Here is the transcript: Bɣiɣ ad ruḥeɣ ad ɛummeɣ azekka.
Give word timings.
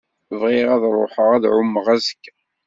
Bɣiɣ 0.39 0.67
ad 0.75 0.83
ruḥeɣ 0.95 1.29
ad 1.35 1.43
ɛummeɣ 1.53 1.85
azekka. 1.95 2.33